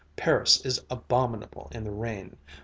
Paris 0.15 0.65
is 0.65 0.81
abominable 0.89 1.69
in 1.73 1.83
the 1.83 1.91
rain. 1.91 2.35